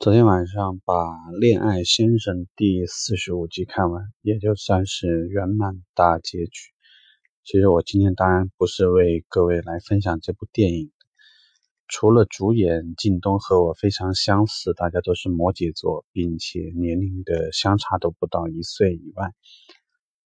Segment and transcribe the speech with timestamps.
[0.00, 0.94] 昨天晚上把
[1.40, 6.70] 《恋爱先生》第四十五集看完，也就算是圆满大结局。
[7.42, 10.92] 其实我今天当然不是为各位来分享这部电影，
[11.88, 19.32] 除了主演靳东和我非常相似，大家都是摩羯座，并且年龄的相差都不到一岁以外，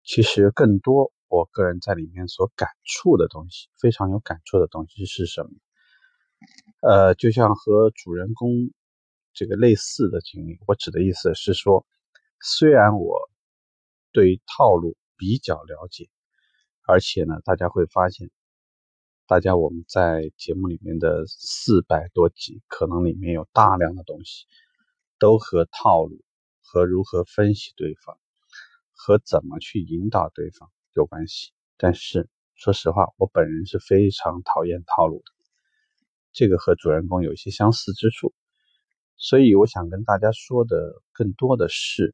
[0.05, 5.51] 其实更多我个人在里面所感触的东西，非常有感触的东西是什么？
[6.83, 8.71] 呃，就像和主人公。
[9.35, 11.87] 这个类似的经历，我指的意思是说，
[12.41, 13.31] 虽然我
[14.13, 16.09] 对套路比较了解，
[16.87, 18.31] 而且呢，大家会发现，
[19.27, 24.45] 大家我们在节目里面的四百多集，可能里面有大量的东西
[25.19, 26.23] 都和套路、
[26.61, 28.19] 和如何分析对方、
[28.93, 31.53] 和怎么去引导对方有关系。
[31.79, 35.33] 但是说实话，我本人是非常讨厌套路的，
[36.33, 38.35] 这个和主人公有一些相似之处。
[39.25, 42.13] 所以我想跟大家说的更多的是，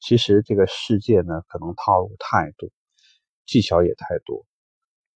[0.00, 2.68] 其实这个世界呢，可能套路太多，
[3.46, 4.44] 技巧也太多。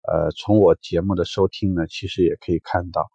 [0.03, 3.11] 呃，从我节目的收听呢，其实也可以看到，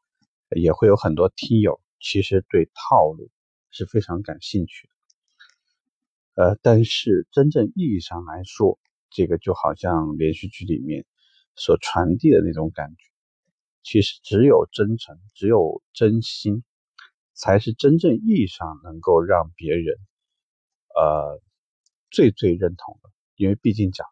[0.56, 3.30] 也会有很多听友其实对套路
[3.70, 4.88] 是非常感兴趣
[6.34, 6.42] 的。
[6.42, 11.06] 呃，但是真正意义上来说，这个就好像连续剧里面
[11.54, 13.04] 所传递的那种感觉，
[13.84, 16.64] 其实只有真诚，只有真心。
[17.36, 19.98] 才是真正意义上能够让别人，
[20.96, 21.40] 呃，
[22.10, 23.10] 最最认同的。
[23.36, 24.06] 因为毕竟讲，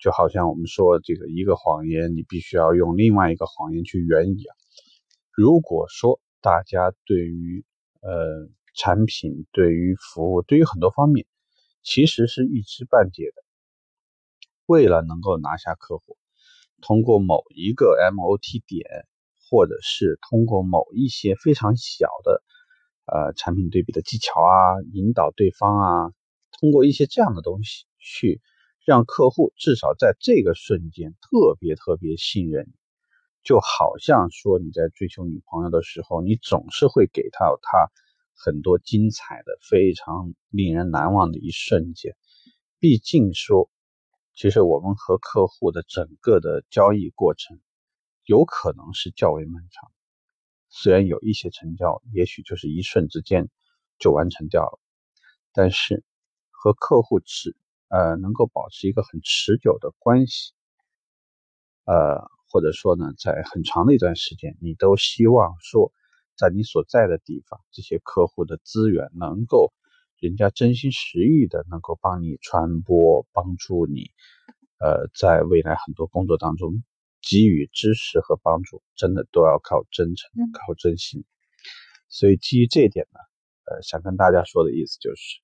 [0.00, 4.56] 就好像我们说这个一个谎言，你必须要用另外一个谎言去圆一样。
[5.30, 7.66] 如果说大家对于
[8.00, 11.26] 呃产品、对于服务、对于很多方面，
[11.82, 13.44] 其实是一知半解的，
[14.64, 16.16] 为了能够拿下客户，
[16.80, 19.06] 通过某一个 MOT 点，
[19.50, 22.42] 或者是通过某一些非常小的。
[23.06, 26.12] 呃，产品对比的技巧啊，引导对方啊，
[26.58, 28.40] 通过一些这样的东西去
[28.84, 32.72] 让客户至少在这个瞬间特别特别信任你，
[33.42, 37.90] 就好像说你在追求女朋友的时候，你总是会给她她
[38.34, 42.16] 很多精彩的、非常令人难忘的一瞬间。
[42.78, 43.70] 毕竟说，
[44.34, 47.60] 其实我们和客户的整个的交易过程
[48.24, 49.93] 有可能是较为漫长。
[50.76, 53.48] 虽然有一些成交，也许就是一瞬之间
[54.00, 54.80] 就完成掉了，
[55.52, 56.02] 但是
[56.50, 57.56] 和客户持
[57.88, 60.52] 呃能够保持一个很持久的关系，
[61.84, 65.92] 呃或者说呢，在很长的一段时间，你都希望说，
[66.36, 69.72] 在你所在的地方，这些客户的资源能够
[70.18, 74.10] 人家真心实意的能够帮你传播，帮助你，
[74.80, 76.82] 呃，在未来很多工作当中。
[77.26, 81.24] 给予支持和帮助，真的都要靠真诚，靠真心。
[82.08, 83.18] 所以基于这一点呢，
[83.64, 85.40] 呃，想跟大家说的意思就是，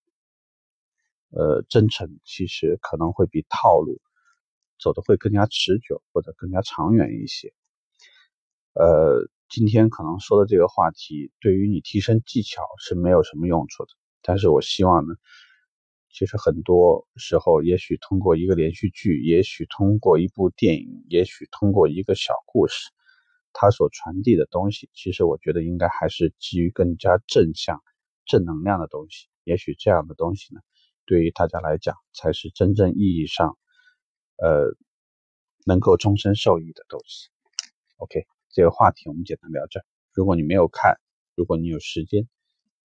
[1.31, 4.01] 呃，真诚其实可能会比套路
[4.79, 7.53] 走的会更加持久或者更加长远一些。
[8.75, 13.91] 呃，今天可能说的这个话题，对于你提升技巧是没有什么用处的，
[14.23, 15.15] 但是我希望呢。
[16.13, 22.91] 其实很多时候，也许通过一个连续剧，也许通过一部电影，也许通过一个小故事，
[23.53, 27.81] 它所传递的东西，其实我觉得应该还是基于更加正向、
[28.27, 29.29] 正能量的东西。
[29.45, 30.61] 也许这样的东西呢，
[31.07, 33.57] 对于大家来讲，才是真正意义上，
[34.37, 34.77] 呃，
[35.65, 37.29] 能够终身受益的东西。
[37.99, 39.81] OK，这个话题我们简单聊这。
[40.13, 40.97] 如果你没有看，
[41.37, 42.29] 如果你有时间，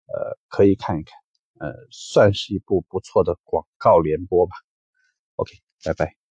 [0.06, 1.23] 呃，可以看一看。
[1.60, 4.52] 呃，算是一部不错的广告联播吧。
[5.36, 5.52] OK，
[5.84, 6.23] 拜拜。